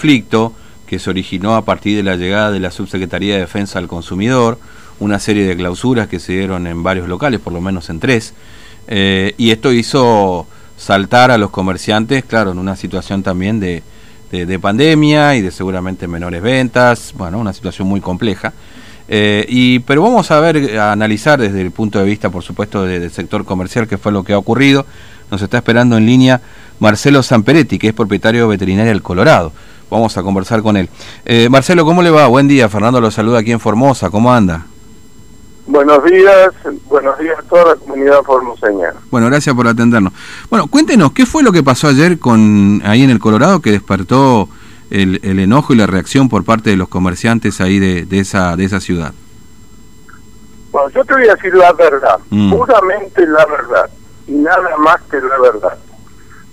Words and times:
conflicto 0.00 0.52
que 0.86 1.00
se 1.00 1.10
originó 1.10 1.56
a 1.56 1.64
partir 1.64 1.96
de 1.96 2.04
la 2.04 2.14
llegada 2.14 2.52
de 2.52 2.60
la 2.60 2.70
Subsecretaría 2.70 3.34
de 3.34 3.40
Defensa 3.40 3.80
al 3.80 3.88
Consumidor, 3.88 4.60
una 5.00 5.18
serie 5.18 5.44
de 5.44 5.56
clausuras 5.56 6.06
que 6.06 6.20
se 6.20 6.34
dieron 6.34 6.68
en 6.68 6.84
varios 6.84 7.08
locales, 7.08 7.40
por 7.40 7.52
lo 7.52 7.60
menos 7.60 7.90
en 7.90 7.98
tres, 7.98 8.32
eh, 8.86 9.34
y 9.38 9.50
esto 9.50 9.72
hizo 9.72 10.46
saltar 10.76 11.32
a 11.32 11.36
los 11.36 11.50
comerciantes, 11.50 12.24
claro, 12.24 12.52
en 12.52 12.60
una 12.60 12.76
situación 12.76 13.24
también 13.24 13.58
de, 13.58 13.82
pandemia 14.60 15.34
y 15.34 15.42
de 15.42 15.50
seguramente 15.50 16.06
menores 16.06 16.42
ventas, 16.42 17.12
bueno, 17.16 17.40
una 17.40 17.52
situación 17.52 17.88
muy 17.88 18.00
compleja. 18.00 18.52
Eh, 19.08 19.80
pero 19.84 20.02
vamos 20.02 20.30
a 20.30 20.38
ver, 20.38 20.78
a 20.78 20.92
analizar 20.92 21.40
desde 21.40 21.60
el 21.60 21.72
punto 21.72 21.98
de 21.98 22.04
vista, 22.04 22.30
por 22.30 22.44
supuesto, 22.44 22.84
del 22.84 23.10
sector 23.10 23.44
comercial, 23.44 23.88
qué 23.88 23.98
fue 23.98 24.12
lo 24.12 24.22
que 24.22 24.32
ha 24.32 24.38
ocurrido. 24.38 24.86
Nos 25.28 25.42
está 25.42 25.58
esperando 25.58 25.96
en 25.96 26.06
línea 26.06 26.40
Marcelo 26.78 27.20
Zamperetti, 27.24 27.80
que 27.80 27.88
es 27.88 27.94
propietario 27.94 28.46
veterinario 28.46 28.92
del 28.92 29.02
Colorado. 29.02 29.52
Vamos 29.90 30.16
a 30.16 30.22
conversar 30.22 30.62
con 30.62 30.76
él. 30.76 30.88
Eh, 31.24 31.48
Marcelo, 31.50 31.84
¿cómo 31.84 32.02
le 32.02 32.10
va? 32.10 32.26
Buen 32.26 32.48
día. 32.48 32.68
Fernando 32.68 33.00
lo 33.00 33.10
saluda 33.10 33.38
aquí 33.38 33.52
en 33.52 33.60
Formosa. 33.60 34.10
¿Cómo 34.10 34.32
anda? 34.32 34.66
Buenos 35.68 36.02
días, 36.02 36.54
buenos 36.86 37.18
días 37.18 37.38
a 37.38 37.42
toda 37.42 37.66
la 37.66 37.74
comunidad 37.76 38.22
formoseña. 38.22 38.94
Bueno, 39.10 39.26
gracias 39.26 39.54
por 39.54 39.68
atendernos. 39.68 40.14
Bueno, 40.48 40.66
cuéntenos, 40.66 41.12
¿qué 41.12 41.26
fue 41.26 41.42
lo 41.42 41.52
que 41.52 41.62
pasó 41.62 41.88
ayer 41.88 42.18
con 42.18 42.80
ahí 42.86 43.02
en 43.02 43.10
el 43.10 43.18
Colorado 43.18 43.60
que 43.60 43.72
despertó 43.72 44.48
el, 44.88 45.20
enojo 45.22 45.74
y 45.74 45.76
la 45.76 45.86
reacción 45.86 46.30
por 46.30 46.42
parte 46.42 46.70
de 46.70 46.76
los 46.76 46.88
comerciantes 46.88 47.60
ahí 47.60 47.78
de, 47.78 48.06
esa, 48.18 48.56
de 48.56 48.64
esa 48.64 48.80
ciudad? 48.80 49.12
Bueno, 50.72 50.88
yo 50.88 51.04
te 51.04 51.12
voy 51.12 51.28
a 51.28 51.34
decir 51.34 51.54
la 51.54 51.72
verdad, 51.74 52.18
mm. 52.30 52.50
puramente 52.50 53.26
la 53.26 53.44
verdad, 53.44 53.90
y 54.26 54.32
nada 54.32 54.74
más 54.78 55.02
que 55.10 55.18
la 55.18 55.38
verdad 55.38 55.76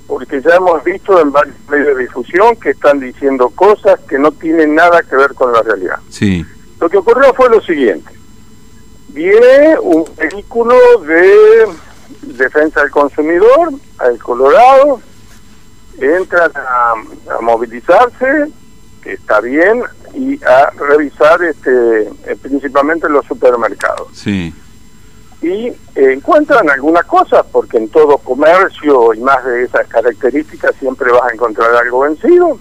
porque 0.07 0.41
ya 0.41 0.55
hemos 0.55 0.83
visto 0.83 1.19
en 1.19 1.31
varios 1.31 1.55
medios 1.69 1.97
de 1.97 2.03
difusión 2.03 2.55
que 2.57 2.71
están 2.71 2.99
diciendo 2.99 3.49
cosas 3.49 3.99
que 4.07 4.19
no 4.19 4.31
tienen 4.31 4.75
nada 4.75 5.01
que 5.03 5.15
ver 5.15 5.33
con 5.33 5.51
la 5.51 5.61
realidad. 5.61 5.99
Sí. 6.09 6.45
Lo 6.79 6.89
que 6.89 6.97
ocurrió 6.97 7.33
fue 7.33 7.49
lo 7.49 7.61
siguiente. 7.61 8.11
Viene 9.09 9.77
un 9.81 10.05
vehículo 10.15 10.75
de 11.05 11.65
defensa 12.21 12.81
del 12.81 12.91
consumidor 12.91 13.71
al 13.97 14.19
Colorado, 14.19 15.01
entran 15.97 16.51
a, 16.55 16.93
a 17.37 17.41
movilizarse, 17.41 18.51
que 19.01 19.13
está 19.13 19.39
bien, 19.39 19.81
y 20.13 20.43
a 20.43 20.69
revisar 20.71 21.41
este 21.43 22.01
eh, 22.03 22.35
principalmente 22.41 23.09
los 23.09 23.25
supermercados. 23.25 24.09
Sí 24.13 24.53
y 25.45 25.67
eh, 25.67 26.13
encuentran 26.13 26.67
algunas 26.71 27.05
cosas, 27.05 27.45
porque 27.51 27.77
en 27.77 27.89
todo 27.89 28.17
comercio 28.17 29.13
y 29.13 29.19
más 29.19 29.45
de 29.45 29.63
esas 29.63 29.87
características 29.87 30.75
siempre 30.79 31.11
vas 31.11 31.29
a 31.29 31.33
encontrar 31.33 31.75
algo 31.75 31.99
vencido, 31.99 32.57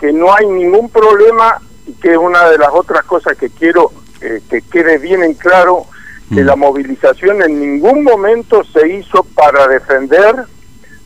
que 0.00 0.12
no 0.12 0.34
hay 0.34 0.46
ningún 0.46 0.90
problema 0.90 1.60
y 1.86 1.92
que 1.92 2.16
una 2.16 2.50
de 2.50 2.58
las 2.58 2.70
otras 2.72 3.04
cosas 3.04 3.36
que 3.36 3.50
quiero 3.50 3.92
eh, 4.20 4.42
que 4.50 4.62
quede 4.62 4.98
bien 4.98 5.22
en 5.22 5.34
claro, 5.34 5.86
que 6.28 6.42
mm. 6.42 6.46
la 6.46 6.56
movilización 6.56 7.40
en 7.40 7.60
ningún 7.60 8.02
momento 8.02 8.64
se 8.64 8.88
hizo 8.88 9.22
para 9.22 9.68
defender 9.68 10.34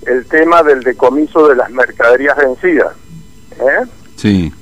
el 0.06 0.24
tema 0.26 0.62
del 0.62 0.82
decomiso 0.82 1.46
de 1.46 1.56
las 1.56 1.70
mercaderías 1.70 2.38
vencidas. 2.38 2.94
¿eh? 3.58 3.86
Sí. 4.16 4.52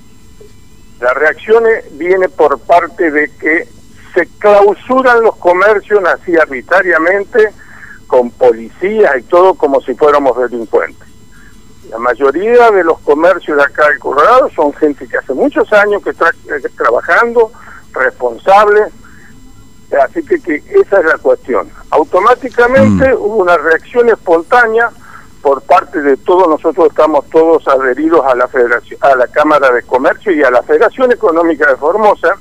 La 1.00 1.14
reacción 1.14 1.62
viene 1.92 2.28
por 2.28 2.58
parte 2.58 3.12
de 3.12 3.30
que 3.38 3.68
se 4.14 4.26
clausuran 4.38 5.22
los 5.22 5.36
comercios 5.36 6.02
así 6.04 6.36
arbitrariamente 6.36 7.52
con 8.06 8.30
policías 8.30 9.12
y 9.18 9.22
todo 9.22 9.54
como 9.54 9.80
si 9.80 9.94
fuéramos 9.94 10.38
delincuentes. 10.38 11.08
La 11.90 11.98
mayoría 11.98 12.70
de 12.70 12.84
los 12.84 12.98
comercios 13.00 13.56
de 13.56 13.64
acá 13.64 13.88
del 13.88 13.98
Colorado 13.98 14.48
son 14.54 14.72
gente 14.74 15.06
que 15.06 15.18
hace 15.18 15.34
muchos 15.34 15.70
años 15.72 16.02
que 16.02 16.10
está 16.10 16.30
trabajando, 16.76 17.50
responsable, 17.92 18.84
así 20.02 20.24
que, 20.24 20.40
que, 20.40 20.56
esa 20.56 21.00
es 21.00 21.04
la 21.04 21.18
cuestión. 21.18 21.68
Automáticamente 21.90 23.14
mm. 23.14 23.18
hubo 23.18 23.36
una 23.36 23.56
reacción 23.56 24.08
espontánea 24.08 24.90
por 25.42 25.60
parte 25.62 26.00
de 26.00 26.16
todos 26.16 26.48
nosotros 26.48 26.88
estamos 26.88 27.28
todos 27.30 27.68
adheridos 27.68 28.24
a 28.24 28.34
la 28.34 28.48
Federación, 28.48 28.98
a 29.02 29.14
la 29.14 29.26
Cámara 29.26 29.70
de 29.70 29.82
Comercio 29.82 30.32
y 30.32 30.42
a 30.42 30.50
la 30.50 30.62
Federación 30.62 31.12
Económica 31.12 31.68
de 31.68 31.76
Formosa 31.76 32.38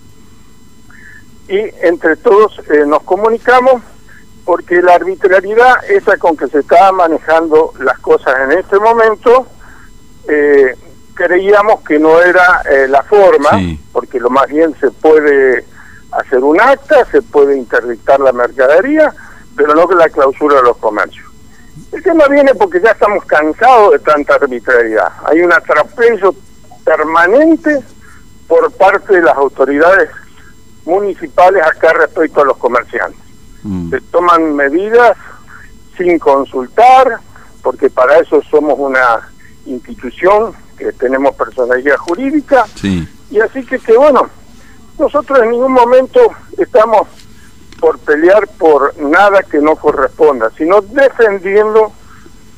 y 1.53 1.71
entre 1.81 2.15
todos 2.15 2.59
eh, 2.71 2.83
nos 2.87 3.03
comunicamos 3.03 3.83
porque 4.43 4.81
la 4.81 4.95
arbitrariedad 4.95 5.85
esa 5.87 6.17
con 6.17 6.35
que 6.35 6.47
se 6.47 6.59
estaban 6.59 6.95
manejando 6.95 7.73
las 7.79 7.99
cosas 7.99 8.33
en 8.43 8.57
este 8.57 8.79
momento, 8.79 9.45
eh, 10.27 10.75
creíamos 11.13 11.81
que 11.81 11.99
no 11.99 12.19
era 12.19 12.61
eh, 12.69 12.87
la 12.89 13.03
forma, 13.03 13.51
porque 13.91 14.19
lo 14.19 14.29
más 14.29 14.47
bien 14.47 14.75
se 14.79 14.89
puede 14.91 15.63
hacer 16.11 16.39
un 16.39 16.59
acta, 16.59 17.05
se 17.05 17.21
puede 17.21 17.55
interdictar 17.55 18.19
la 18.19 18.33
mercadería, 18.33 19.13
pero 19.55 19.75
no 19.75 19.87
que 19.87 19.95
la 19.95 20.09
clausura 20.09 20.57
de 20.57 20.63
los 20.63 20.77
comercios. 20.77 21.25
El 21.91 22.03
tema 22.03 22.27
viene 22.27 22.53
porque 22.55 22.81
ya 22.81 22.91
estamos 22.91 23.23
cansados 23.25 23.93
de 23.93 23.99
tanta 23.99 24.35
arbitrariedad. 24.35 25.09
Hay 25.25 25.41
un 25.41 25.53
atrapello 25.53 26.35
permanente 26.83 27.79
por 28.47 28.71
parte 28.73 29.13
de 29.13 29.21
las 29.21 29.37
autoridades 29.37 30.09
municipales 30.85 31.63
acá 31.63 31.93
respecto 31.93 32.41
a 32.41 32.45
los 32.45 32.57
comerciantes. 32.57 33.19
Mm. 33.63 33.89
Se 33.89 34.01
toman 34.01 34.55
medidas 34.55 35.17
sin 35.97 36.19
consultar, 36.19 37.19
porque 37.61 37.89
para 37.89 38.19
eso 38.19 38.41
somos 38.49 38.75
una 38.77 39.29
institución 39.65 40.53
que 40.77 40.91
tenemos 40.93 41.35
personalidad 41.35 41.97
jurídica. 41.97 42.65
Y 43.31 43.39
así 43.39 43.63
que, 43.65 43.79
que 43.79 43.97
bueno, 43.97 44.27
nosotros 44.99 45.39
en 45.43 45.51
ningún 45.51 45.71
momento 45.71 46.19
estamos 46.57 47.07
por 47.79 47.99
pelear 47.99 48.47
por 48.57 48.97
nada 48.97 49.43
que 49.43 49.59
no 49.59 49.75
corresponda, 49.75 50.51
sino 50.57 50.81
defendiendo 50.81 51.91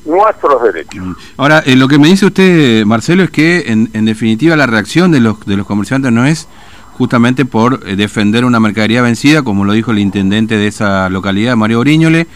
nuestros 0.05 0.61
derechos. 0.63 1.03
Mm. 1.03 1.13
Ahora, 1.37 1.63
eh, 1.65 1.75
lo 1.75 1.87
que 1.87 1.97
me 1.97 2.07
dice 2.07 2.27
usted, 2.27 2.85
Marcelo, 2.85 3.23
es 3.23 3.31
que 3.31 3.63
en, 3.67 3.89
en 3.93 4.05
definitiva 4.05 4.55
la 4.55 4.67
reacción 4.67 5.11
de 5.11 5.19
los, 5.19 5.43
de 5.45 5.57
los 5.57 5.65
comerciantes 5.65 6.11
no 6.11 6.25
es 6.25 6.47
justamente 6.97 7.43
por 7.45 7.81
eh, 7.85 7.95
defender 7.95 8.45
una 8.45 8.59
mercadería 8.59 9.01
vencida, 9.01 9.43
como 9.43 9.65
lo 9.65 9.73
dijo 9.73 9.91
el 9.91 9.99
intendente 9.99 10.57
de 10.57 10.67
esa 10.67 11.09
localidad, 11.09 11.55
Mario 11.55 11.81
Oriñole, 11.81 12.27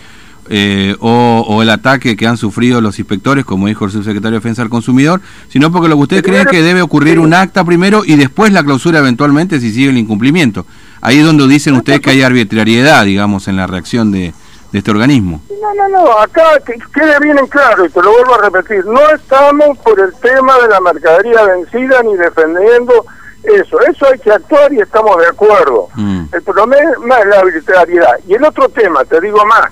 eh, 0.51 0.95
o, 0.99 1.61
el 1.61 1.69
ataque 1.69 2.17
que 2.17 2.25
han 2.25 2.35
sufrido 2.35 2.81
los 2.81 2.97
inspectores, 2.97 3.45
como 3.45 3.67
dijo 3.67 3.85
el 3.85 3.91
subsecretario 3.91 4.31
de 4.31 4.37
Defensa 4.37 4.63
del 4.63 4.69
Consumidor, 4.69 5.21
sino 5.47 5.71
porque 5.71 5.87
lo 5.87 5.95
que 5.95 6.01
ustedes 6.01 6.23
creen 6.23 6.47
que 6.47 6.63
debe 6.63 6.81
ocurrir 6.81 7.19
un 7.19 7.33
acta 7.33 7.63
primero 7.63 8.03
y 8.03 8.15
después 8.15 8.51
la 8.51 8.63
clausura 8.63 8.99
eventualmente 8.99 9.59
si 9.59 9.71
sigue 9.71 9.89
el 9.89 9.97
incumplimiento. 9.97 10.65
Ahí 11.01 11.19
es 11.19 11.25
donde 11.25 11.47
dicen 11.47 11.75
ustedes 11.75 11.99
que 11.99 12.09
hay 12.09 12.23
arbitrariedad, 12.23 13.05
digamos, 13.05 13.47
en 13.47 13.57
la 13.57 13.67
reacción 13.67 14.11
de, 14.11 14.33
este 14.73 14.91
organismo. 14.91 15.41
No, 15.61 15.73
no, 15.73 15.87
no, 15.89 16.19
acá 16.19 16.43
que 16.65 16.73
quede 16.93 17.19
bien 17.21 17.37
en 17.37 17.47
claro, 17.47 17.85
y 17.85 17.89
te 17.89 18.01
lo 18.01 18.11
vuelvo 18.11 18.35
a 18.35 18.49
repetir, 18.49 18.85
no 18.85 19.01
estamos 19.09 19.77
por 19.79 19.99
el 19.99 20.13
tema 20.21 20.53
de 20.61 20.67
la 20.67 20.79
mercadería 20.79 21.43
vencida 21.43 22.03
ni 22.03 22.15
defendiendo 22.15 23.05
eso, 23.43 23.79
eso 23.81 24.05
hay 24.11 24.19
que 24.19 24.31
actuar 24.31 24.71
y 24.73 24.79
estamos 24.79 25.17
de 25.17 25.27
acuerdo. 25.27 25.87
Mm. 25.95 26.25
El 26.31 26.41
problema 26.43 27.19
es 27.19 27.25
la 27.27 27.39
arbitrariedad. 27.39 28.19
Y 28.27 28.33
el 28.33 28.43
otro 28.43 28.69
tema, 28.69 29.05
te 29.05 29.19
digo 29.21 29.45
más, 29.45 29.71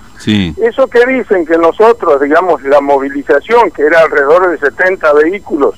eso 0.58 0.88
que 0.88 1.06
dicen 1.06 1.46
que 1.46 1.58
nosotros, 1.58 2.22
digamos, 2.22 2.62
la 2.64 2.82
movilización, 2.82 3.72
que 3.72 3.84
era 3.84 4.02
alrededor 4.02 4.50
de 4.50 4.58
70 4.58 5.14
vehículos 5.14 5.76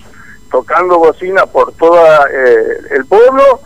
tocando 0.50 0.98
bocina 0.98 1.46
por 1.46 1.74
todo 1.74 2.04
eh, 2.28 2.80
el 2.92 3.06
pueblo, 3.06 3.62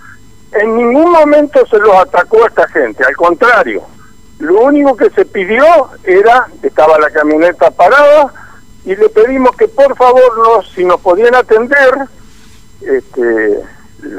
en 0.51 0.75
ningún 0.75 1.11
momento 1.11 1.65
se 1.67 1.79
los 1.79 1.95
atacó 1.95 2.43
a 2.43 2.47
esta 2.47 2.67
gente, 2.67 3.03
al 3.05 3.15
contrario. 3.15 3.83
Lo 4.39 4.61
único 4.63 4.95
que 4.97 5.09
se 5.11 5.25
pidió 5.25 5.63
era, 6.03 6.47
estaba 6.61 6.99
la 6.99 7.09
camioneta 7.09 7.71
parada, 7.71 8.33
y 8.85 8.95
le 8.95 9.07
pedimos 9.09 9.55
que 9.55 9.69
por 9.69 9.95
favor 9.95 10.37
nos, 10.37 10.69
si 10.73 10.83
nos 10.83 10.99
podían 10.99 11.33
atender, 11.35 11.93
este, 12.81 13.59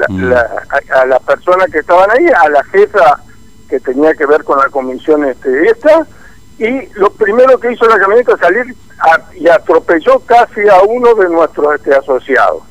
Mm. 0.09 0.33
a, 0.33 1.05
las 1.05 1.21
personas 1.21 1.69
que 1.71 1.79
estaban 1.79 2.09
ahí, 2.11 2.25
a 2.27 2.49
la 2.49 2.63
jefa 2.65 3.19
que 3.69 3.79
tenía 3.79 4.13
que 4.13 4.25
ver 4.25 4.43
con 4.43 4.57
la 4.57 4.69
comisión 4.69 5.25
este, 5.25 5.69
esta, 5.69 6.05
y 6.57 6.87
lo 6.93 7.09
primero 7.11 7.59
que 7.59 7.73
hizo 7.73 7.85
la 7.85 7.99
camioneta 7.99 8.33
es 8.33 8.39
salir 8.39 8.75
y 9.35 9.47
atropelló 9.47 10.19
casi 10.21 10.67
a 10.69 10.81
uno 10.83 11.13
de 11.15 11.29
nuestros 11.29 11.75
este, 11.75 11.93
asociados. 11.93 12.63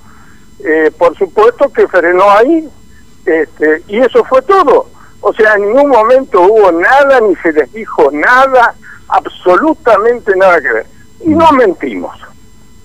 Eh, 0.65 0.91
por 0.97 1.17
supuesto 1.17 1.71
que 1.71 1.87
frenó 1.87 2.31
ahí, 2.31 2.69
este, 3.27 3.83
y 3.89 3.99
eso 3.99 4.25
fue 4.25 4.41
todo. 4.43 4.89
O 5.21 5.33
sea, 5.35 5.55
en 5.55 5.67
ningún 5.67 5.91
momento 5.91 6.41
hubo 6.41 6.73
nada, 6.73 7.21
ni 7.21 7.35
se 7.37 7.53
les 7.53 7.73
dijo 7.73 8.11
nada, 8.13 8.75
absolutamente 9.09 10.35
nada 10.37 10.61
que 10.61 10.73
ver. 10.73 10.87
Y 11.21 11.31
no 11.31 11.51
mm. 11.53 11.57
mentimos, 11.57 12.17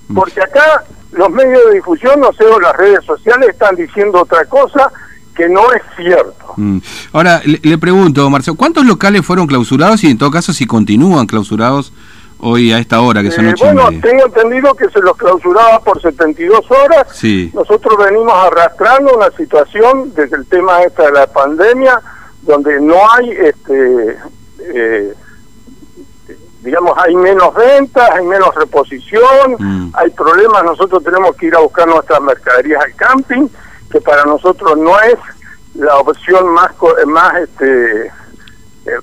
mm. 0.09 0.15
porque 0.15 0.41
acá 0.41 0.83
los 1.11 1.29
medios 1.29 1.61
de 1.67 1.75
difusión, 1.75 2.19
no 2.19 2.31
sé, 2.33 2.45
o 2.45 2.59
las 2.59 2.75
redes 2.75 3.03
sociales 3.05 3.49
están 3.49 3.75
diciendo 3.75 4.21
otra 4.21 4.45
cosa 4.45 4.91
que 5.35 5.47
no 5.47 5.71
es 5.71 5.81
cierto. 5.95 6.53
Mm. 6.57 6.79
Ahora, 7.13 7.41
le, 7.45 7.77
pregunto, 7.77 8.29
Marcelo, 8.29 8.57
¿cuántos 8.57 8.85
locales 8.85 9.25
fueron 9.25 9.47
clausurados 9.47 10.03
y 10.03 10.11
en 10.11 10.17
todo 10.17 10.31
caso 10.31 10.51
si 10.51 10.65
continúan 10.65 11.27
clausurados 11.27 11.93
hoy 12.39 12.71
a 12.71 12.79
esta 12.79 13.01
hora 13.01 13.23
que 13.23 13.31
son 13.31 13.45
eh, 13.45 13.51
ocho 13.53 13.65
y 13.65 13.67
Bueno, 13.67 13.89
media? 13.89 14.01
tengo 14.01 14.25
entendido 14.25 14.73
que 14.75 14.89
se 14.89 14.99
los 14.99 15.15
clausuraba 15.15 15.79
por 15.81 16.01
72 16.01 16.59
horas. 16.69 17.07
Sí. 17.13 17.51
Nosotros 17.53 17.97
venimos 17.97 18.33
arrastrando 18.33 19.15
una 19.15 19.31
situación 19.31 20.13
desde 20.13 20.35
el 20.35 20.45
tema 20.45 20.81
esta 20.83 21.03
de 21.05 21.11
la 21.13 21.27
pandemia, 21.27 22.01
donde 22.41 22.81
no 22.81 22.95
hay, 23.13 23.29
este, 23.31 24.17
eh, 24.59 25.13
digamos, 26.61 26.97
hay 26.97 27.15
menos 27.15 27.53
ventas, 27.55 28.09
hay 28.11 28.25
menos 28.25 28.53
reposición, 28.55 29.55
Mm. 29.57 29.91
hay 29.95 30.09
problemas. 30.11 30.63
Nosotros 30.63 31.03
tenemos 31.03 31.35
que 31.35 31.47
ir 31.47 31.55
a 31.55 31.59
buscar 31.59 31.87
nuestras 31.87 32.21
mercaderías 32.21 32.83
al 32.83 32.95
camping, 32.95 33.47
que 33.91 34.01
para 34.01 34.25
nosotros 34.25 34.77
no 34.77 34.99
es 35.01 35.15
la 35.75 35.97
opción 35.97 36.47
más, 36.49 36.71
co- 36.73 36.95
más 37.07 37.35
este, 37.37 38.07
eh, 38.07 38.11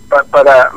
pa- 0.09 0.25
para 0.31 0.71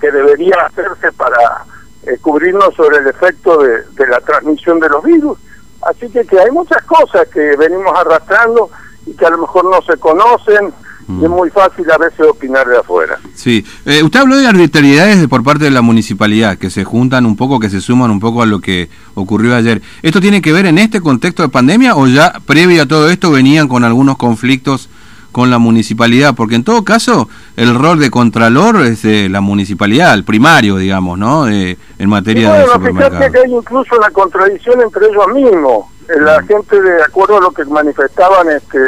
que 0.00 0.10
debería 0.10 0.54
hacerse 0.66 1.12
para 1.12 1.64
eh, 2.04 2.16
cubrirnos 2.22 2.74
sobre 2.74 2.98
el 2.98 3.08
efecto 3.08 3.58
de, 3.58 3.82
de 3.82 4.06
la 4.06 4.20
transmisión 4.20 4.80
de 4.80 4.88
los 4.88 5.02
virus. 5.04 5.38
Así 5.82 6.08
que, 6.10 6.24
que 6.26 6.40
hay 6.40 6.50
muchas 6.50 6.82
cosas 6.84 7.28
que 7.28 7.54
venimos 7.56 7.92
arrastrando 7.98 8.70
y 9.06 9.14
que 9.14 9.26
a 9.26 9.30
lo 9.30 9.38
mejor 9.38 9.64
no 9.66 9.82
se 9.82 9.96
conocen 9.98 10.72
y 11.08 11.24
es 11.24 11.30
muy 11.30 11.48
fácil 11.50 11.90
a 11.90 11.96
veces 11.96 12.20
opinar 12.28 12.66
de 12.68 12.76
afuera. 12.78 13.18
Sí, 13.34 13.64
Eh, 13.86 14.02
usted 14.02 14.20
habló 14.20 14.36
de 14.36 14.46
arbitrariedades 14.46 15.20
de- 15.20 15.28
por 15.28 15.42
parte 15.42 15.64
de 15.64 15.70
la 15.70 15.80
municipalidad, 15.80 16.58
que 16.58 16.68
se 16.70 16.84
juntan 16.84 17.24
un 17.24 17.36
poco, 17.36 17.58
que 17.58 17.70
se 17.70 17.80
suman 17.80 18.10
un 18.10 18.20
poco 18.20 18.42
a 18.42 18.46
lo 18.46 18.60
que 18.60 18.90
ocurrió 19.14 19.54
ayer. 19.56 19.80
¿Esto 20.02 20.20
tiene 20.20 20.42
que 20.42 20.52
ver 20.52 20.66
en 20.66 20.76
este 20.78 21.00
contexto 21.00 21.42
de 21.42 21.48
pandemia 21.48 21.96
o 21.96 22.06
ya 22.06 22.34
previo 22.46 22.82
a 22.82 22.86
todo 22.86 23.08
esto 23.08 23.30
venían 23.30 23.68
con 23.68 23.84
algunos 23.84 24.16
conflictos 24.18 24.88
con 25.32 25.50
la 25.50 25.58
municipalidad? 25.58 26.34
Porque 26.34 26.56
en 26.56 26.64
todo 26.64 26.84
caso 26.84 27.28
el 27.56 27.74
rol 27.74 27.98
de 28.00 28.10
contralor 28.10 28.84
es 28.84 29.02
de 29.02 29.28
la 29.30 29.40
municipalidad, 29.40 30.12
el 30.14 30.24
primario, 30.24 30.76
digamos, 30.76 31.18
¿no? 31.18 31.48
Eh, 31.48 31.78
en 31.98 32.08
materia 32.10 32.52
de 32.52 32.64
bueno, 32.64 32.72
fíjate 32.80 32.88
supermercado. 32.90 33.32
que 33.32 33.38
hay 33.38 33.54
incluso 33.54 33.96
una 33.96 34.10
contradicción 34.10 34.80
entre 34.82 35.06
ellos 35.06 35.26
mismos. 35.34 35.86
Eh, 36.08 36.20
La 36.20 36.42
gente, 36.42 36.80
de 36.80 37.02
acuerdo 37.02 37.36
a 37.38 37.40
lo 37.40 37.50
que 37.50 37.64
manifestaban 37.66 38.48
este, 38.50 38.78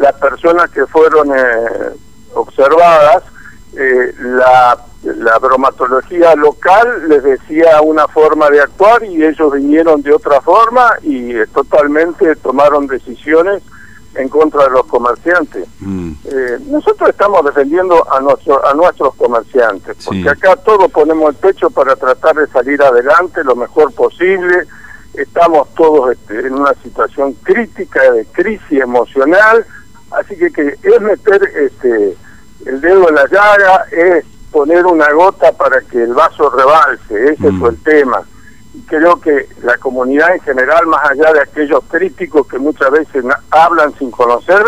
las 0.00 0.14
personas 0.14 0.70
que 0.70 0.86
fueron 0.86 1.30
eh, 1.36 1.90
observadas, 2.34 3.22
eh, 3.76 4.12
la, 4.18 4.78
la 5.04 5.38
bromatología 5.38 6.34
local 6.34 7.08
les 7.08 7.22
decía 7.22 7.80
una 7.82 8.08
forma 8.08 8.50
de 8.50 8.60
actuar 8.60 9.04
y 9.04 9.24
ellos 9.24 9.52
vinieron 9.52 10.02
de 10.02 10.12
otra 10.12 10.40
forma 10.40 10.94
y 11.02 11.36
eh, 11.36 11.46
totalmente 11.54 12.34
tomaron 12.36 12.86
decisiones 12.86 13.62
en 14.16 14.28
contra 14.28 14.64
de 14.64 14.70
los 14.70 14.86
comerciantes. 14.86 15.68
Mm, 15.80 16.10
Eh, 16.24 16.58
nosotros 16.66 17.08
estamos 17.10 17.44
defendiendo 17.44 17.94
a, 18.12 18.20
nuestro, 18.20 18.54
a 18.66 18.72
nuestros 18.74 19.14
comerciantes, 19.14 19.96
porque 20.04 20.22
Sí. 20.22 20.28
acá 20.28 20.56
todos 20.56 20.90
ponemos 20.92 21.30
el 21.30 21.36
pecho 21.36 21.70
para 21.70 21.94
tratar 21.96 22.34
de 22.36 22.46
salir 22.48 22.80
adelante 22.82 23.42
lo 23.44 23.54
mejor 23.56 23.92
posible. 23.92 24.66
Estamos 25.14 25.68
todos 25.74 26.12
este, 26.12 26.46
en 26.46 26.54
una 26.54 26.74
situación 26.82 27.32
crítica 27.42 28.00
de 28.12 28.24
crisis 28.26 28.80
emocional, 28.80 29.64
así 30.12 30.36
que, 30.36 30.50
que 30.52 30.76
es 30.82 31.00
meter 31.00 31.42
este, 31.56 32.16
el 32.66 32.80
dedo 32.80 33.08
en 33.08 33.14
la 33.14 33.26
llaga, 33.28 33.84
es 33.90 34.24
poner 34.50 34.84
una 34.86 35.10
gota 35.12 35.52
para 35.52 35.80
que 35.82 36.02
el 36.02 36.12
vaso 36.14 36.50
rebalse, 36.50 37.32
ese 37.32 37.50
Mm. 37.50 37.60
fue 37.60 37.70
el 37.70 37.82
tema. 37.82 38.22
Y 38.74 38.82
creo 38.82 39.20
que 39.20 39.48
la 39.62 39.76
comunidad 39.78 40.34
en 40.34 40.40
general, 40.42 40.86
más 40.86 41.08
allá 41.10 41.32
de 41.32 41.40
aquellos 41.42 41.80
críticos 41.90 42.46
que 42.46 42.58
muchas 42.58 42.90
veces 42.90 43.24
hablan 43.50 43.92
sin 43.98 44.10
conocer, 44.10 44.62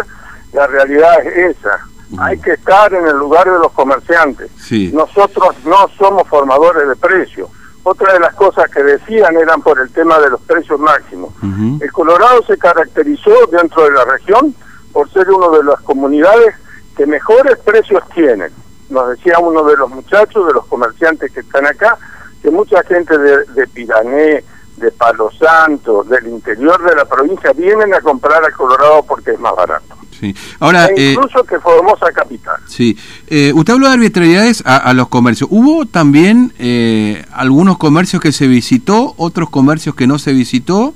la 0.53 0.67
realidad 0.67 1.25
es 1.27 1.57
esa. 1.57 1.81
Hay 2.19 2.39
que 2.39 2.53
estar 2.53 2.93
en 2.93 3.07
el 3.07 3.17
lugar 3.17 3.45
de 3.51 3.59
los 3.59 3.73
comerciantes. 3.73 4.51
Sí. 4.59 4.91
Nosotros 4.93 5.55
no 5.65 5.89
somos 5.97 6.29
formadores 6.29 6.87
de 6.87 6.97
precios. 6.97 7.49
Otra 7.85 8.13
de 8.13 8.21
las 8.21 8.35
cosas 8.35 8.71
que 8.71 8.83
decían 8.83 9.35
eran 9.37 9.63
por 9.63 9.81
el 9.81 9.91
tema 9.93 10.19
de 10.19 10.31
los 10.31 10.41
precios 10.43 10.79
máximos. 10.79 11.33
El 11.81 11.91
Colorado 11.91 12.43
se 12.47 12.57
caracterizó 12.59 13.33
dentro 13.51 13.85
de 13.85 13.91
la 13.93 14.05
región 14.05 14.55
por 14.93 15.11
ser 15.11 15.31
uno 15.31 15.51
de 15.51 15.65
las 15.65 15.81
comunidades 15.81 16.55
que 16.97 17.07
mejores 17.07 17.59
precios 17.59 18.03
tienen. 18.15 18.51
Nos 18.91 19.09
decía 19.11 19.39
uno 19.39 19.65
de 19.65 19.77
los 19.77 19.91
muchachos, 19.91 20.47
de 20.47 20.53
los 20.53 20.67
comerciantes 20.67 21.33
que 21.33 21.41
están 21.41 21.67
acá, 21.67 21.99
que 22.43 22.51
mucha 22.51 22.83
gente 22.85 23.17
de, 23.17 23.45
de 23.47 23.67
Pirané, 23.69 24.45
de 24.77 24.91
Palo 24.91 25.31
Santo, 25.39 26.03
del 26.05 26.27
interior 26.27 26.83
de 26.83 26.95
la 26.95 27.05
provincia, 27.05 27.53
vienen 27.53 27.95
a 27.95 28.01
comprar 28.01 28.45
al 28.45 28.53
Colorado 28.53 29.03
porque 29.05 29.33
es 29.33 29.41
más 29.41 29.55
barato. 29.55 29.97
Sí. 30.19 30.35
Ahora, 30.61 30.87
E 30.87 30.95
eh, 30.97 31.13
incluso 31.13 31.43
que 31.45 31.59
Formosa 31.59 32.13
Capital. 32.13 32.61
Sí, 32.69 32.97
eh, 33.27 33.53
usted 33.55 33.73
habló 33.73 33.89
de 33.89 33.95
arbitrariedades 33.95 34.63
a, 34.67 34.77
a 34.77 34.95
los 34.95 35.09
comercios. 35.09 35.49
¿Hubo 35.51 35.87
también 35.87 36.53
eh, 36.59 37.25
algunos 37.33 37.79
comercios 37.79 38.23
que 38.23 38.33
se 38.33 38.47
visitó, 38.47 39.15
otros 39.17 39.51
comercios 39.51 39.95
que 39.95 40.07
no 40.07 40.19
se 40.19 40.33
visitó? 40.33 40.95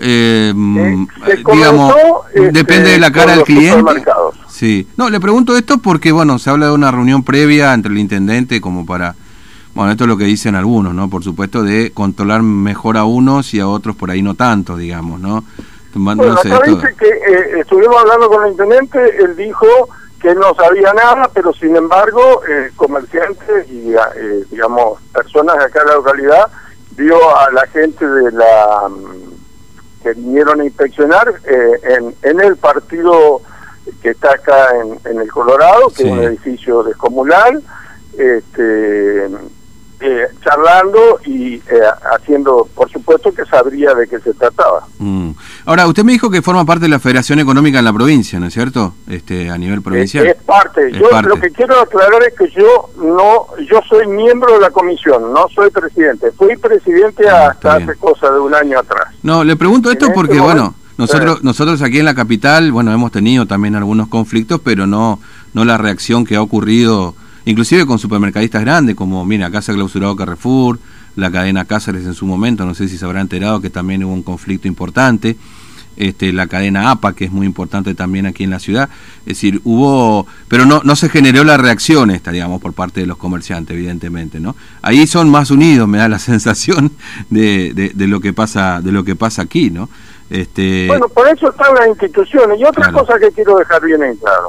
Eh, 0.00 0.52
mm, 0.54 1.06
se 1.24 1.32
eh, 1.32 1.36
digamos, 1.52 1.92
comenzó, 1.92 2.24
este, 2.34 2.52
depende 2.52 2.90
de 2.92 2.98
la 2.98 3.12
cara 3.12 3.32
del 3.36 3.44
cliente. 3.44 4.02
Sí, 4.48 4.86
no, 4.96 5.10
le 5.10 5.20
pregunto 5.20 5.56
esto 5.56 5.78
porque, 5.78 6.12
bueno, 6.12 6.38
se 6.38 6.50
habla 6.50 6.66
de 6.66 6.72
una 6.72 6.90
reunión 6.90 7.22
previa 7.24 7.72
entre 7.74 7.92
el 7.92 7.98
intendente 7.98 8.60
como 8.60 8.86
para, 8.86 9.14
bueno, 9.74 9.90
esto 9.92 10.04
es 10.04 10.08
lo 10.08 10.16
que 10.16 10.24
dicen 10.24 10.54
algunos, 10.54 10.94
¿no? 10.94 11.08
Por 11.10 11.22
supuesto, 11.24 11.62
de 11.62 11.90
controlar 11.92 12.42
mejor 12.42 12.96
a 12.96 13.04
unos 13.04 13.54
y 13.54 13.60
a 13.60 13.68
otros 13.68 13.96
por 13.96 14.10
ahí 14.10 14.22
no 14.22 14.34
tanto, 14.34 14.76
digamos, 14.76 15.20
¿no? 15.20 15.44
No 15.94 16.14
Bueno, 16.16 16.36
sé, 16.38 16.52
acá 16.52 16.64
esto- 16.64 16.76
dice 16.76 16.94
que 16.98 17.06
eh, 17.08 17.60
estuvimos 17.60 17.96
hablando 18.00 18.28
con 18.28 18.44
el 18.46 18.52
intendente, 18.52 18.98
él 19.22 19.36
dijo 19.36 19.66
que 20.20 20.34
no 20.34 20.54
sabía 20.54 20.92
nada, 20.94 21.28
pero 21.34 21.52
sin 21.52 21.76
embargo, 21.76 22.40
eh, 22.48 22.70
comerciantes 22.76 23.68
y, 23.70 23.92
eh, 23.92 24.44
digamos, 24.50 25.00
personas 25.12 25.58
de 25.58 25.64
acá 25.64 25.80
de 25.80 25.86
la 25.86 25.94
localidad, 25.96 26.46
vio 26.96 27.16
a 27.36 27.50
la 27.50 27.66
gente 27.66 28.06
de 28.08 28.30
la 28.32 28.88
mm, 28.88 29.31
que 30.02 30.12
vinieron 30.14 30.60
a 30.60 30.64
inspeccionar 30.64 31.32
eh, 31.44 31.72
en, 31.98 32.14
en 32.22 32.40
el 32.40 32.56
partido 32.56 33.40
que 34.02 34.10
está 34.10 34.32
acá 34.34 34.68
en, 34.80 34.98
en 35.10 35.20
el 35.20 35.30
Colorado, 35.30 35.88
que 35.88 36.02
Sí. 36.02 36.08
es 36.08 36.12
un 36.12 36.22
edificio 36.24 36.82
descomunal, 36.82 37.62
este, 38.18 39.26
eh, 40.00 40.26
charlando 40.42 41.20
y 41.24 41.54
eh, 41.56 41.62
haciendo, 42.12 42.68
por 42.74 42.90
supuesto 42.90 43.32
que 43.32 43.44
sabría 43.46 43.94
de 43.94 44.08
qué 44.08 44.18
se 44.20 44.34
trataba. 44.34 44.86
Mm. 44.98 45.21
Ahora, 45.64 45.86
usted 45.86 46.02
me 46.04 46.12
dijo 46.12 46.28
que 46.30 46.42
forma 46.42 46.64
parte 46.64 46.82
de 46.84 46.88
la 46.88 46.98
Federación 46.98 47.38
Económica 47.38 47.78
en 47.78 47.84
la 47.84 47.92
provincia, 47.92 48.40
¿no 48.40 48.46
es 48.46 48.54
cierto? 48.54 48.94
Este, 49.08 49.48
a 49.48 49.56
nivel 49.56 49.80
provincial. 49.80 50.26
Es, 50.26 50.36
es 50.36 50.42
parte. 50.42 50.88
Es 50.90 50.98
yo 50.98 51.08
parte. 51.10 51.28
lo 51.28 51.36
que 51.40 51.50
quiero 51.50 51.80
aclarar 51.80 52.22
es 52.24 52.34
que 52.36 52.50
yo 52.50 52.90
no, 52.96 53.46
yo 53.70 53.80
soy 53.88 54.06
miembro 54.08 54.54
de 54.54 54.60
la 54.60 54.70
comisión, 54.70 55.32
no 55.32 55.46
soy 55.54 55.70
presidente. 55.70 56.32
Fui 56.32 56.56
presidente 56.56 57.28
Ah, 57.28 57.48
hasta 57.52 57.74
hace 57.76 57.94
cosa 57.96 58.30
de 58.30 58.40
un 58.40 58.54
año 58.54 58.78
atrás. 58.78 59.08
No, 59.22 59.44
le 59.44 59.54
pregunto 59.56 59.88
En 59.90 59.92
esto 59.94 60.06
este 60.06 60.14
porque, 60.14 60.34
momento- 60.34 60.54
bueno, 60.62 60.74
nosotros, 60.98 61.42
nosotros 61.44 61.80
aquí 61.82 62.00
en 62.00 62.04
la 62.06 62.14
capital, 62.14 62.72
bueno, 62.72 62.92
hemos 62.92 63.12
tenido 63.12 63.46
también 63.46 63.74
algunos 63.76 64.08
conflictos, 64.08 64.60
pero 64.64 64.86
no, 64.86 65.20
no 65.54 65.64
la 65.64 65.78
reacción 65.78 66.24
que 66.24 66.36
ha 66.36 66.42
ocurrido, 66.42 67.14
inclusive 67.44 67.86
con 67.86 67.98
supermercadistas 67.98 68.62
grandes, 68.62 68.94
como, 68.96 69.24
mira, 69.24 69.46
acá 69.46 69.62
se 69.62 69.70
ha 69.72 69.74
clausurado 69.74 70.16
Carrefour, 70.16 70.78
la 71.16 71.30
cadena 71.30 71.64
Cáceres 71.64 72.04
en 72.06 72.14
su 72.14 72.26
momento, 72.26 72.64
no 72.64 72.74
sé 72.74 72.88
si 72.88 72.96
se 72.98 73.04
habrá 73.04 73.20
enterado 73.20 73.60
que 73.60 73.70
también 73.70 74.02
hubo 74.04 74.12
un 74.12 74.22
conflicto 74.22 74.66
importante, 74.68 75.36
este, 75.94 76.32
la 76.32 76.46
cadena 76.46 76.90
APA, 76.90 77.12
que 77.12 77.26
es 77.26 77.30
muy 77.32 77.46
importante 77.46 77.94
también 77.94 78.24
aquí 78.24 78.44
en 78.44 78.50
la 78.50 78.58
ciudad, 78.60 78.88
es 79.20 79.26
decir, 79.26 79.60
hubo, 79.64 80.26
pero 80.48 80.64
no, 80.64 80.80
no 80.84 80.96
se 80.96 81.10
generó 81.10 81.44
la 81.44 81.58
reacción 81.58 82.10
esta, 82.10 82.32
digamos, 82.32 82.62
por 82.62 82.72
parte 82.72 83.00
de 83.00 83.06
los 83.06 83.18
comerciantes, 83.18 83.76
evidentemente, 83.76 84.40
¿no? 84.40 84.56
Ahí 84.80 85.06
son 85.06 85.28
más 85.28 85.50
unidos, 85.50 85.86
me 85.86 85.98
da 85.98 86.08
la 86.08 86.18
sensación 86.32 86.92
de, 87.28 87.74
de, 87.74 87.90
de 87.90 88.06
lo 88.06 88.20
que 88.20 88.32
pasa, 88.32 88.80
de 88.80 88.90
lo 88.90 89.04
que 89.04 89.16
pasa 89.16 89.42
aquí, 89.42 89.70
¿no? 89.70 89.90
Este, 90.30 90.86
Bueno, 90.88 91.08
por 91.10 91.28
eso 91.28 91.50
están 91.50 91.74
las 91.74 91.88
instituciones. 91.88 92.58
Y 92.58 92.64
otra 92.64 92.84
Claro. 92.88 93.04
cosa 93.06 93.18
que 93.18 93.30
quiero 93.32 93.58
dejar 93.58 93.84
bien 93.84 94.02
en 94.02 94.16
claro. 94.16 94.48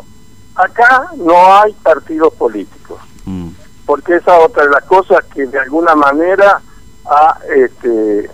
Acá 0.55 1.07
no 1.17 1.33
hay 1.61 1.73
partidos 1.83 2.33
políticos. 2.35 3.01
mm, 3.25 3.47
porque 3.93 4.15
esa 4.15 4.39
es 4.39 4.45
otra 4.45 4.63
de 4.63 4.71
las 4.71 4.83
cosas 4.85 5.23
que 5.35 5.45
de 5.45 5.59
alguna 5.59 5.93
manera 5.93 6.59
ha, 7.05 7.37
este, 7.55 8.27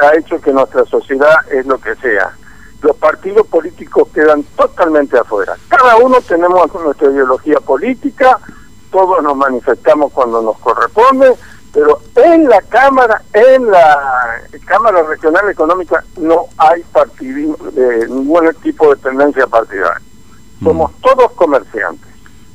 ha 0.00 0.14
hecho 0.14 0.40
que 0.40 0.52
nuestra 0.52 0.84
sociedad 0.84 1.34
es 1.50 1.66
lo 1.66 1.80
que 1.80 1.96
sea. 1.96 2.30
Los 2.80 2.94
partidos 2.94 3.44
políticos 3.48 4.06
quedan 4.14 4.44
totalmente 4.54 5.18
afuera. 5.18 5.56
Cada 5.66 5.96
uno 5.96 6.20
tenemos 6.20 6.72
nuestra 6.74 7.10
ideología 7.10 7.58
política, 7.58 8.38
todos 8.92 9.20
nos 9.24 9.36
manifestamos 9.36 10.12
cuando 10.12 10.42
nos 10.42 10.56
corresponde, 10.60 11.34
pero 11.72 11.98
en 12.14 12.48
la 12.48 12.62
Cámara, 12.62 13.20
en 13.32 13.68
la 13.68 14.42
Cámara 14.64 15.02
Regional 15.02 15.50
Económica 15.50 16.04
no 16.18 16.44
hay 16.56 16.84
partidismo, 16.92 17.56
de 17.72 18.06
ningún 18.06 18.54
tipo 18.62 18.94
de 18.94 19.02
tendencia 19.02 19.48
partidaria. 19.48 20.00
Somos 20.62 20.92
todos 21.00 21.32
comerciantes. 21.32 22.09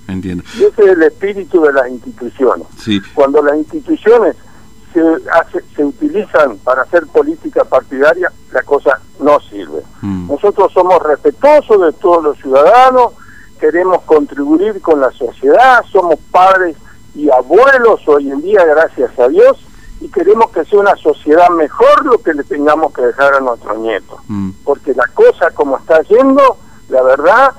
Entiendo. 0.08 0.44
Y 0.58 0.64
ese 0.64 0.84
es 0.84 0.88
el 0.92 1.04
espíritu 1.04 1.62
de 1.62 1.74
las 1.74 1.90
instituciones. 1.90 2.68
Sí, 2.78 3.02
Cuando 3.14 3.42
las 3.42 3.58
instituciones 3.58 4.36
se, 4.94 5.02
hace- 5.32 5.64
se 5.76 5.84
utilizan 5.84 6.58
para 6.58 6.84
hacer 6.84 7.06
política 7.08 7.64
partidaria, 7.66 8.32
la 8.52 8.62
cosa 8.64 9.00
no 9.20 9.40
sirve. 9.42 9.82
mm, 10.02 10.28
Nosotros 10.30 10.72
somos 10.74 11.02
respetuosos 11.04 11.82
de 11.82 11.94
todos 11.94 12.24
los 12.24 12.38
ciudadanos, 12.38 13.14
queremos 13.60 14.02
contribuir 14.04 14.82
con 14.82 15.00
la 15.02 15.12
sociedad, 15.12 15.84
somos 15.92 16.20
padres 16.32 16.76
y 17.16 17.30
abuelos 17.30 18.02
hoy 18.08 18.30
en 18.30 18.42
día, 18.42 18.64
gracias 18.66 19.18
a 19.20 19.28
Dios, 19.28 19.58
y 20.02 20.10
queremos 20.10 20.52
que 20.52 20.66
sea 20.66 20.80
una 20.80 20.96
sociedad 20.98 21.50
mejor 21.52 22.06
lo 22.06 22.18
que 22.20 22.34
le 22.34 22.44
tengamos 22.44 22.94
que 22.94 23.02
dejar 23.02 23.34
a 23.36 23.40
nuestros 23.40 23.78
nietos. 23.80 24.20
Mm. 24.28 24.52
Porque 24.64 24.94
la 24.94 25.08
cosa 25.14 25.52
como 25.52 25.78
está 25.78 26.02
yendo, 26.04 26.58
la 26.90 27.02
verdad, 27.02 27.52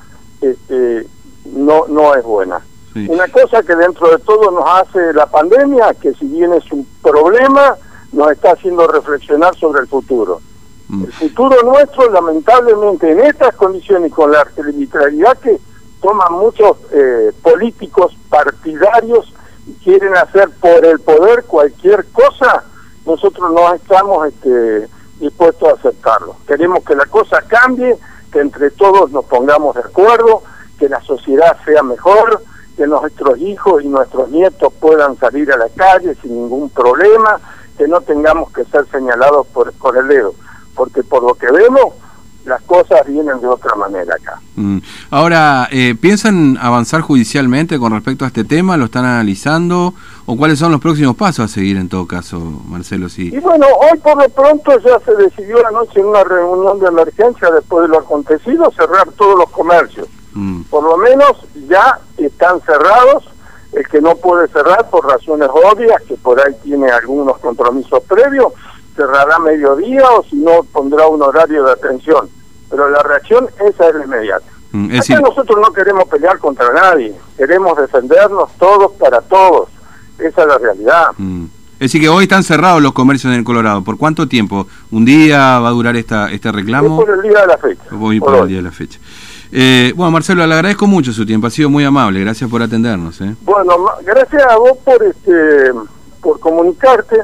este, 0.42 1.06
no, 1.52 1.86
no 1.88 2.14
es 2.14 2.24
buena. 2.24 2.60
Una 3.08 3.28
cosa 3.28 3.62
que 3.62 3.76
dentro 3.76 4.08
de 4.08 4.18
todo 4.18 4.50
nos 4.50 4.64
hace 4.66 5.12
la 5.12 5.26
pandemia, 5.26 5.92
que 6.00 6.14
si 6.14 6.26
bien 6.26 6.54
es 6.54 6.64
un 6.72 6.86
problema, 7.02 7.76
nos 8.12 8.32
está 8.32 8.52
haciendo 8.52 8.86
reflexionar 8.86 9.54
sobre 9.54 9.82
el 9.82 9.86
futuro. 9.86 10.40
Mm. 10.88 11.04
El 11.04 11.12
futuro 11.12 11.62
nuestro, 11.62 12.10
lamentablemente, 12.10 13.12
en 13.12 13.20
estas 13.20 13.54
condiciones 13.56 14.10
y 14.10 14.14
con 14.14 14.32
la 14.32 14.40
arbitrariedad 14.40 15.36
que 15.38 15.58
toman 16.00 16.32
muchos 16.32 16.78
eh, 16.92 17.32
políticos 17.42 18.16
partidarios 18.30 19.30
y 19.66 19.72
quieren 19.84 20.16
hacer 20.16 20.48
por 20.60 20.84
el 20.84 21.00
poder 21.00 21.44
cualquier 21.44 22.06
cosa, 22.06 22.64
nosotros 23.04 23.52
no 23.52 23.74
estamos 23.74 24.28
este, 24.28 24.88
dispuestos 25.20 25.68
a 25.68 25.72
aceptarlo. 25.72 26.36
Queremos 26.46 26.84
que 26.84 26.94
la 26.94 27.06
cosa 27.06 27.42
cambie, 27.42 27.96
que 28.32 28.40
entre 28.40 28.70
todos 28.70 29.10
nos 29.10 29.24
pongamos 29.24 29.74
de 29.74 29.82
acuerdo, 29.82 30.42
que 30.78 30.88
la 30.88 31.00
sociedad 31.02 31.56
sea 31.64 31.82
mejor, 31.82 32.42
que 32.76 32.86
nuestros 32.86 33.38
hijos 33.38 33.82
y 33.82 33.88
nuestros 33.88 34.28
nietos 34.30 34.72
puedan 34.80 35.16
salir 35.18 35.50
a 35.52 35.56
la 35.56 35.68
calle 35.70 36.14
sin 36.22 36.34
ningún 36.34 36.70
problema, 36.70 37.40
que 37.78 37.88
no 37.88 38.00
tengamos 38.00 38.52
que 38.52 38.64
ser 38.64 38.86
señalados 38.90 39.46
por, 39.48 39.72
por 39.72 39.96
el 39.96 40.08
dedo, 40.08 40.34
porque 40.74 41.02
por 41.02 41.22
lo 41.22 41.34
que 41.34 41.50
vemos, 41.50 41.94
las 42.46 42.62
cosas 42.62 43.04
vienen 43.06 43.40
de 43.40 43.48
otra 43.48 43.74
manera 43.74 44.14
acá. 44.14 44.40
Mm. 44.54 44.78
Ahora, 45.10 45.68
eh, 45.70 45.94
¿piensan 46.00 46.56
avanzar 46.60 47.00
judicialmente 47.00 47.78
con 47.78 47.92
respecto 47.92 48.24
a 48.24 48.28
este 48.28 48.44
tema? 48.44 48.76
¿Lo 48.76 48.86
están 48.86 49.04
analizando? 49.04 49.94
¿O 50.26 50.36
cuáles 50.36 50.58
son 50.58 50.72
los 50.72 50.80
próximos 50.80 51.16
pasos 51.16 51.50
a 51.50 51.52
seguir 51.52 51.76
en 51.76 51.88
todo 51.88 52.06
caso, 52.06 52.38
Marcelo? 52.68 53.08
Sí. 53.08 53.30
Y 53.34 53.40
bueno, 53.40 53.66
hoy 53.66 53.98
por 53.98 54.16
lo 54.16 54.28
pronto 54.28 54.78
ya 54.78 54.98
se 55.04 55.14
decidió 55.16 55.66
anoche 55.66 56.00
en 56.00 56.06
una 56.06 56.24
reunión 56.24 56.78
de 56.78 56.86
emergencia 56.86 57.50
después 57.50 57.82
de 57.82 57.88
lo 57.88 57.98
acontecido 57.98 58.70
cerrar 58.76 59.10
todos 59.12 59.36
los 59.38 59.50
comercios. 59.50 60.08
Mm. 60.36 60.62
Por 60.64 60.84
lo 60.84 60.96
menos 60.98 61.32
ya 61.68 61.98
están 62.16 62.60
cerrados. 62.60 63.24
El 63.72 63.86
que 63.88 64.00
no 64.00 64.16
puede 64.16 64.48
cerrar 64.48 64.88
por 64.88 65.06
razones 65.06 65.48
obvias, 65.52 66.00
que 66.08 66.14
por 66.14 66.40
ahí 66.40 66.54
tiene 66.62 66.88
algunos 66.88 67.36
compromisos 67.38 68.02
previos, 68.04 68.52
cerrará 68.94 69.38
mediodía 69.38 70.08
o 70.12 70.22
si 70.22 70.36
no 70.36 70.62
pondrá 70.72 71.06
un 71.08 71.20
horario 71.20 71.64
de 71.64 71.72
atención. 71.72 72.28
Pero 72.70 72.88
la 72.88 73.02
reacción 73.02 73.48
esa 73.66 73.88
es 73.88 73.94
la 73.96 74.04
inmediata. 74.04 74.46
Mm, 74.72 74.96
nosotros 75.22 75.58
no 75.60 75.72
queremos 75.72 76.04
pelear 76.08 76.38
contra 76.38 76.72
nadie, 76.72 77.14
queremos 77.36 77.76
defendernos 77.76 78.50
todos 78.58 78.92
para 78.92 79.20
todos. 79.20 79.68
Esa 80.18 80.42
es 80.42 80.48
la 80.48 80.58
realidad. 80.58 81.08
Mm. 81.18 81.44
Es 81.78 81.92
decir, 81.92 82.00
que 82.00 82.08
hoy 82.08 82.22
están 82.22 82.42
cerrados 82.42 82.80
los 82.80 82.94
comercios 82.94 83.30
en 83.30 83.38
el 83.38 83.44
Colorado. 83.44 83.84
¿Por 83.84 83.98
cuánto 83.98 84.26
tiempo? 84.26 84.66
¿Un 84.90 85.04
día 85.04 85.58
va 85.58 85.68
a 85.68 85.72
durar 85.72 85.94
esta, 85.96 86.30
este 86.30 86.50
reclamo? 86.50 86.96
por 86.96 87.10
el 87.10 87.20
día 87.20 87.42
de 87.42 87.46
la 87.48 87.58
fecha. 87.58 87.82
Voy 87.90 88.18
por, 88.18 88.34
el 88.36 88.48
día 88.48 88.56
de 88.56 88.62
la 88.62 88.70
fecha. 88.70 88.98
Eh, 89.58 89.94
bueno, 89.96 90.10
Marcelo, 90.10 90.46
le 90.46 90.52
agradezco 90.52 90.86
mucho 90.86 91.14
su 91.14 91.24
tiempo, 91.24 91.46
ha 91.46 91.50
sido 91.50 91.70
muy 91.70 91.82
amable, 91.82 92.20
gracias 92.20 92.50
por 92.50 92.60
atendernos. 92.60 93.18
¿eh? 93.22 93.34
Bueno, 93.40 93.72
gracias 94.02 94.42
a 94.42 94.58
vos 94.58 94.76
por, 94.84 95.02
este, 95.02 95.72
por 96.20 96.38
comunicarte, 96.40 97.16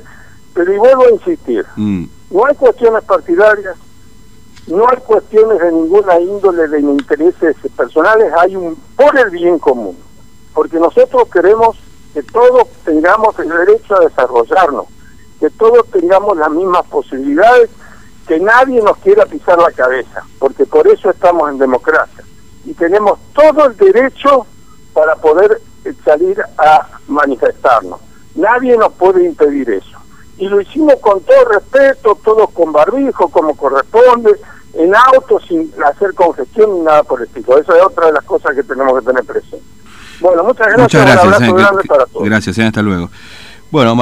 pero 0.55 0.73
y 0.73 0.79
vuelvo 0.79 1.05
a 1.05 1.11
insistir, 1.11 1.67
mm. 1.77 2.05
no 2.31 2.47
hay 2.47 2.55
cuestiones 2.55 3.05
partidarias, 3.05 3.77
no 4.67 4.89
hay 4.89 4.97
cuestiones 5.05 5.59
de 5.59 5.73
ninguna 5.73 6.19
índole 6.21 6.69
de 6.69 6.81
intereses 6.81 7.55
personales, 7.77 8.33
hay 8.41 8.57
un 8.57 8.79
por 8.97 9.15
el 9.19 9.29
bien 9.29 9.59
común, 9.59 9.99
porque 10.55 10.79
nosotros 10.79 11.29
queremos 11.31 11.77
que 12.15 12.23
todos 12.23 12.67
tengamos 12.83 13.39
el 13.41 13.51
derecho 13.51 13.95
a 13.95 14.05
desarrollarnos, 14.07 14.87
que 15.39 15.51
todos 15.51 15.87
tengamos 15.91 16.39
las 16.39 16.51
mismas 16.51 16.87
posibilidades 16.87 17.69
que 18.27 18.39
nadie 18.39 18.81
nos 18.83 18.97
quiera 18.99 19.27
pisar 19.27 19.59
la 19.59 19.73
cabeza, 19.73 20.25
porque 20.39 20.65
por 20.67 20.87
eso 20.87 21.11
estamos 21.11 21.51
en 21.51 21.59
democracia. 21.59 22.25
Y 22.65 22.75
tenemos 22.75 23.19
todo 23.33 23.67
el 23.67 23.77
derecho 23.77 24.47
para 24.93 25.17
poder 25.17 25.61
salir 26.05 26.41
a 26.59 26.89
manifestarnos. 27.09 28.01
Nadie 28.35 28.77
nos 28.77 28.93
puede 28.93 29.25
impedir 29.25 29.71
eso. 29.71 29.99
Y 30.39 30.49
lo 30.49 30.61
hicimos 30.61 30.97
con 31.01 31.21
todo 31.23 31.45
respeto, 31.47 32.19
todos 32.25 32.51
con 32.51 32.73
barbijo, 32.73 33.29
como 33.29 33.57
corresponde, 33.57 34.33
en 34.75 34.95
auto, 34.95 35.39
sin 35.47 35.71
hacer 35.85 36.15
congestión 36.15 36.75
ni 36.75 36.81
nada 36.81 37.03
por 37.03 37.21
el 37.21 37.27
estilo. 37.27 37.59
Esa 37.59 37.77
es 37.77 37.83
otra 37.83 38.07
de 38.07 38.13
las 38.13 38.25
cosas 38.25 38.55
que 38.55 38.63
tenemos 38.63 38.99
que 38.99 39.07
tener 39.07 39.25
presente. 39.25 39.63
Bueno, 40.21 40.45
muchas 40.45 40.69
gracias. 40.69 40.83
Muchas 40.83 41.03
gracias. 41.03 41.25
Un 41.25 41.35
abrazo 41.35 41.59
eh, 41.59 41.63
grande 41.63 41.83
para 41.89 42.07
todos. 42.07 42.25
Gracias, 42.25 42.59
eh, 42.59 42.65
hasta 42.65 42.83
luego. 42.83 43.11
Bueno, 43.71 43.97